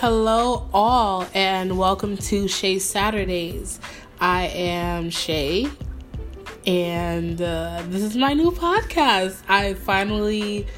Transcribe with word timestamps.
Hello, 0.00 0.68
all, 0.72 1.26
and 1.34 1.76
welcome 1.76 2.16
to 2.16 2.46
Shay 2.46 2.78
Saturdays. 2.78 3.80
I 4.20 4.46
am 4.46 5.10
Shay, 5.10 5.66
and 6.64 7.42
uh, 7.42 7.82
this 7.88 8.02
is 8.02 8.16
my 8.16 8.32
new 8.32 8.52
podcast. 8.52 9.42
I 9.48 9.74
finally 9.74 10.68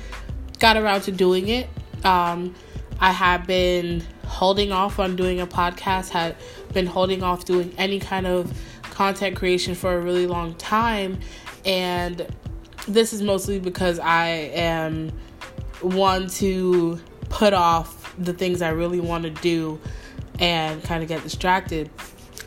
got 0.59 0.79
around 0.79 1.03
to 1.03 1.13
doing 1.13 1.49
it. 1.49 1.69
Um, 2.03 2.55
I 2.99 3.13
have 3.13 3.47
been 3.47 4.03
holding 4.25 4.73
off 4.73 4.99
on 4.99 5.17
doing 5.17 5.39
a 5.39 5.47
podcast, 5.47 6.09
had 6.09 6.35
been 6.73 6.87
holding 6.87 7.23
off 7.23 7.45
doing 7.45 7.75
any 7.77 8.01
kind 8.01 8.27
of 8.27 8.51
content 8.85 9.37
creation 9.37 9.75
for 9.75 9.99
a 9.99 10.01
really 10.01 10.27
long 10.27 10.55
time, 10.55 11.21
and 11.67 12.27
this 12.89 13.13
is 13.13 13.21
mostly 13.21 13.61
because 13.61 13.99
I 13.99 14.29
am 14.29 15.13
one 15.83 16.29
to 16.29 16.99
put 17.29 17.53
off 17.53 18.00
the 18.21 18.33
things 18.33 18.63
I 18.63 18.71
really 18.71 19.01
want 19.01 19.25
to 19.25 19.31
do 19.31 19.81
and 20.39 20.83
kind 20.83 21.03
of 21.03 21.09
get 21.09 21.23
distracted. 21.23 21.91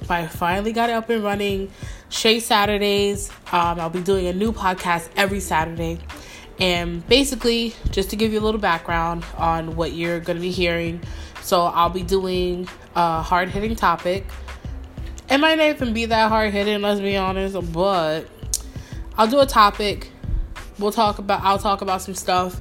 But 0.01 0.11
I 0.11 0.27
finally 0.27 0.73
got 0.73 0.89
it 0.89 0.93
up 0.93 1.09
and 1.09 1.23
running. 1.23 1.71
Shay 2.09 2.39
Saturdays. 2.39 3.29
Um, 3.51 3.79
I'll 3.79 3.89
be 3.89 4.01
doing 4.01 4.27
a 4.27 4.33
new 4.33 4.51
podcast 4.51 5.09
every 5.15 5.39
Saturday. 5.39 5.99
And 6.59 7.05
basically, 7.07 7.73
just 7.91 8.11
to 8.11 8.15
give 8.15 8.31
you 8.31 8.39
a 8.39 8.41
little 8.41 8.59
background 8.59 9.25
on 9.37 9.75
what 9.75 9.93
you're 9.93 10.19
going 10.19 10.37
to 10.37 10.41
be 10.41 10.51
hearing. 10.51 11.01
So, 11.41 11.63
I'll 11.63 11.89
be 11.89 12.03
doing 12.03 12.67
a 12.95 13.21
hard 13.21 13.49
hitting 13.49 13.75
topic. 13.75 14.25
It 15.29 15.39
might 15.39 15.55
not 15.55 15.67
even 15.69 15.93
be 15.93 16.05
that 16.05 16.29
hard 16.29 16.51
hitting, 16.53 16.81
let's 16.81 16.99
be 16.99 17.17
honest, 17.17 17.73
but 17.73 18.27
I'll 19.17 19.27
do 19.27 19.39
a 19.39 19.47
topic. 19.47 20.09
We'll 20.77 20.91
talk 20.91 21.17
about, 21.17 21.41
I'll 21.43 21.57
talk 21.57 21.81
about 21.81 22.01
some 22.01 22.13
stuff 22.13 22.59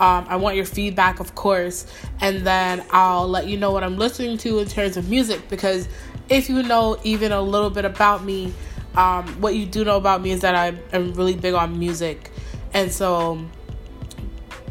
um, 0.00 0.24
I 0.28 0.36
want 0.36 0.56
your 0.56 0.64
feedback, 0.64 1.20
of 1.20 1.34
course, 1.34 1.86
and 2.22 2.46
then 2.46 2.82
I'll 2.90 3.28
let 3.28 3.46
you 3.46 3.58
know 3.58 3.70
what 3.70 3.84
I'm 3.84 3.98
listening 3.98 4.38
to 4.38 4.58
in 4.58 4.66
terms 4.66 4.96
of 4.96 5.10
music. 5.10 5.48
Because 5.50 5.88
if 6.30 6.48
you 6.48 6.62
know 6.62 6.98
even 7.04 7.32
a 7.32 7.42
little 7.42 7.68
bit 7.68 7.84
about 7.84 8.24
me, 8.24 8.54
um, 8.96 9.26
what 9.42 9.54
you 9.54 9.66
do 9.66 9.84
know 9.84 9.98
about 9.98 10.22
me 10.22 10.30
is 10.30 10.40
that 10.40 10.54
I'm, 10.54 10.80
I'm 10.92 11.12
really 11.12 11.36
big 11.36 11.52
on 11.52 11.78
music, 11.78 12.30
and 12.72 12.90
so 12.90 13.44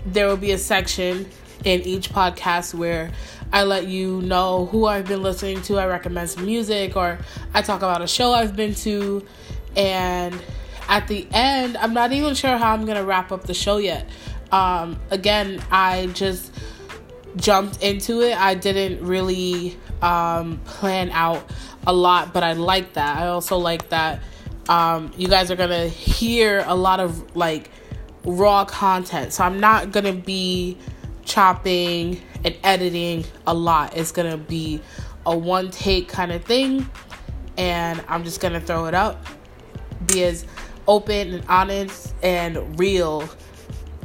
there 0.06 0.28
will 0.28 0.38
be 0.38 0.52
a 0.52 0.58
section 0.58 1.30
in 1.64 1.82
each 1.82 2.10
podcast 2.10 2.74
where 2.74 3.12
I 3.54 3.64
let 3.64 3.88
you 3.88 4.22
know 4.24 4.66
who 4.66 4.88
I've 4.88 5.08
been 5.08 5.22
listening 5.22 5.62
to. 5.64 5.78
I 5.78 5.86
recommend 5.86 6.32
some 6.32 6.46
music, 6.46 6.96
or 6.98 7.20
I 7.54 7.62
talk 7.62 7.78
about 7.78 8.02
a 8.02 8.08
show 8.08 8.34
I've 8.34 8.56
been 8.56 8.74
to, 8.76 9.24
and 9.76 10.42
at 10.88 11.08
the 11.08 11.28
end, 11.32 11.78
I'm 11.78 11.94
not 11.94 12.12
even 12.14 12.34
sure 12.34 12.58
how 12.58 12.74
I'm 12.74 12.86
gonna 12.86 13.04
wrap 13.06 13.32
up 13.32 13.44
the 13.44 13.54
show 13.54 13.78
yet. 13.78 14.10
Um, 14.52 15.00
again, 15.12 15.62
I 15.72 16.08
just 16.08 16.54
jumped 17.36 17.84
into 17.84 18.22
it. 18.22 18.38
I 18.38 18.56
didn't 18.56 19.06
really 19.06 19.78
um, 20.02 20.60
plan 20.66 21.12
out 21.12 21.50
a 21.86 21.94
lot, 21.94 22.34
but 22.34 22.44
I 22.44 22.54
like 22.54 22.94
that. 22.94 23.18
I 23.18 23.28
also 23.28 23.58
like 23.58 23.90
that 23.90 24.22
um, 24.70 25.12
you 25.18 25.28
guys 25.28 25.50
are 25.50 25.56
gonna 25.56 25.88
hear 25.88 26.64
a 26.68 26.76
lot 26.76 27.00
of 27.00 27.36
like 27.36 27.72
raw 28.24 28.64
content. 28.64 29.34
So 29.34 29.44
I'm 29.44 29.60
not 29.60 29.92
gonna 29.92 30.14
be 30.14 30.78
chopping 31.26 32.22
and 32.46 32.56
editing 32.64 33.26
a 33.48 33.54
lot. 33.54 33.98
It's 33.98 34.12
gonna 34.12 34.38
be 34.38 34.80
a 35.26 35.36
one 35.36 35.72
take 35.72 36.08
kind 36.08 36.32
of 36.32 36.44
thing, 36.46 36.88
and 37.58 38.02
I'm 38.08 38.24
just 38.24 38.40
gonna 38.40 38.62
throw 38.62 38.86
it 38.86 38.94
up. 38.94 39.26
Be 40.06 40.24
as 40.24 40.46
open 40.88 41.34
and 41.34 41.44
honest 41.50 42.14
and 42.22 42.80
real 42.80 43.28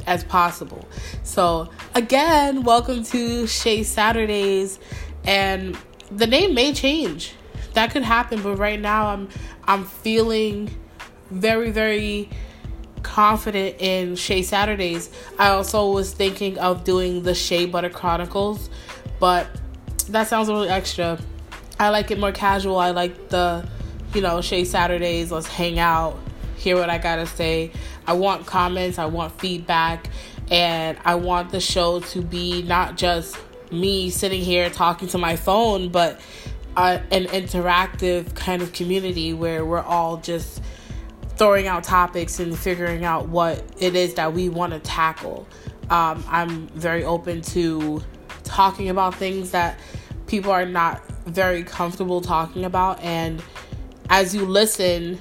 as 0.05 0.23
possible. 0.23 0.87
So, 1.23 1.69
again, 1.93 2.63
welcome 2.63 3.03
to 3.05 3.47
Shay 3.47 3.83
Saturdays 3.83 4.79
and 5.25 5.77
the 6.11 6.27
name 6.27 6.53
may 6.53 6.73
change. 6.73 7.33
That 7.73 7.91
could 7.91 8.03
happen, 8.03 8.41
but 8.41 8.55
right 8.55 8.79
now 8.79 9.07
I'm 9.07 9.29
I'm 9.67 9.85
feeling 9.85 10.69
very 11.29 11.71
very 11.71 12.29
confident 13.03 13.75
in 13.79 14.15
Shay 14.15 14.41
Saturdays. 14.41 15.09
I 15.37 15.49
also 15.49 15.91
was 15.91 16.13
thinking 16.13 16.57
of 16.57 16.83
doing 16.83 17.23
the 17.23 17.35
Shea 17.35 17.65
Butter 17.65 17.89
Chronicles, 17.89 18.69
but 19.19 19.47
that 20.09 20.27
sounds 20.27 20.47
little 20.47 20.63
extra. 20.63 21.19
I 21.79 21.89
like 21.89 22.11
it 22.11 22.19
more 22.19 22.31
casual. 22.31 22.77
I 22.77 22.91
like 22.91 23.29
the, 23.29 23.67
you 24.13 24.21
know, 24.21 24.41
Shay 24.41 24.63
Saturdays, 24.63 25.31
let's 25.31 25.47
hang 25.47 25.77
out, 25.77 26.17
hear 26.55 26.77
what 26.77 26.89
I 26.89 26.97
gotta 26.97 27.27
say. 27.27 27.71
I 28.07 28.13
want 28.13 28.45
comments, 28.45 28.97
I 28.99 29.05
want 29.05 29.39
feedback, 29.39 30.09
and 30.49 30.97
I 31.03 31.15
want 31.15 31.51
the 31.51 31.59
show 31.59 31.99
to 31.99 32.21
be 32.21 32.61
not 32.61 32.97
just 32.97 33.37
me 33.71 34.09
sitting 34.09 34.41
here 34.41 34.69
talking 34.69 35.07
to 35.09 35.17
my 35.17 35.35
phone, 35.35 35.89
but 35.89 36.19
uh, 36.77 36.99
an 37.11 37.25
interactive 37.25 38.35
kind 38.35 38.61
of 38.61 38.73
community 38.73 39.33
where 39.33 39.65
we're 39.65 39.81
all 39.81 40.17
just 40.17 40.61
throwing 41.37 41.67
out 41.67 41.83
topics 41.83 42.39
and 42.39 42.57
figuring 42.57 43.03
out 43.03 43.27
what 43.27 43.63
it 43.79 43.95
is 43.95 44.13
that 44.15 44.33
we 44.33 44.49
want 44.49 44.73
to 44.73 44.79
tackle. 44.79 45.47
Um, 45.89 46.23
I'm 46.27 46.67
very 46.69 47.03
open 47.03 47.41
to 47.41 48.03
talking 48.43 48.89
about 48.89 49.15
things 49.15 49.51
that 49.51 49.79
people 50.27 50.51
are 50.51 50.65
not 50.65 51.05
very 51.25 51.63
comfortable 51.63 52.21
talking 52.21 52.65
about, 52.65 53.01
and 53.01 53.43
as 54.09 54.35
you 54.35 54.45
listen 54.45 55.19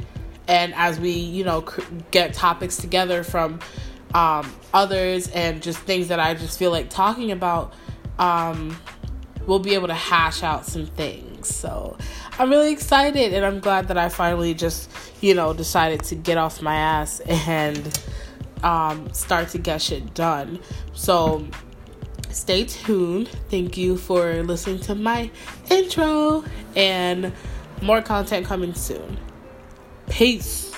and 0.49 0.75
as 0.75 0.99
we 1.01 1.11
you 1.11 1.45
know 1.45 1.65
get 2.11 2.35
topics 2.35 2.77
together 2.77 3.23
from 3.23 3.61
um, 4.15 4.53
others 4.73 5.29
and 5.29 5.63
just 5.63 5.79
things 5.81 6.09
that 6.09 6.21
i 6.21 6.35
just 6.35 6.59
feel 6.59 6.71
like 6.71 6.89
talking 6.91 7.33
about 7.33 7.73
um, 8.19 8.77
we'll 9.47 9.59
be 9.59 9.75
able 9.75 9.89
to 9.89 9.95
hash 9.95 10.43
out 10.43 10.67
some 10.67 10.87
things. 10.87 11.55
So 11.55 11.97
i'm 12.39 12.51
really 12.51 12.73
excited 12.73 13.33
and 13.33 13.45
i'm 13.45 13.61
glad 13.61 13.89
that 13.89 13.99
i 13.99 14.09
finally 14.09 14.55
just 14.55 14.91
you 15.21 15.35
know 15.35 15.53
decided 15.53 16.03
to 16.05 16.15
get 16.15 16.39
off 16.39 16.63
my 16.63 16.75
ass 16.75 17.21
and 17.21 18.01
um, 18.63 19.13
start 19.13 19.49
to 19.51 19.59
get 19.59 19.83
shit 19.83 20.15
done. 20.15 20.59
So 20.95 21.47
stay 22.31 22.65
tuned. 22.65 23.29
Thank 23.51 23.77
you 23.77 23.99
for 23.99 24.43
listening 24.43 24.81
to 24.81 24.95
my 24.95 25.31
intro 25.71 26.45
and 26.75 27.31
more 27.83 28.01
content 28.01 28.47
coming 28.47 28.73
soon 28.73 29.19
Peace. 30.09 30.71